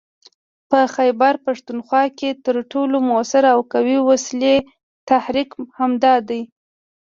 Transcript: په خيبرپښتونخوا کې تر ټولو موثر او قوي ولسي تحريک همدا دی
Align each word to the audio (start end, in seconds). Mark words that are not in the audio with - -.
په 0.69 0.79
خيبرپښتونخوا 0.95 2.03
کې 2.17 2.29
تر 2.45 2.55
ټولو 2.71 2.95
موثر 3.09 3.43
او 3.53 3.59
قوي 3.73 3.97
ولسي 4.05 4.55
تحريک 5.09 5.49
همدا 5.79 6.13
دی 6.29 6.41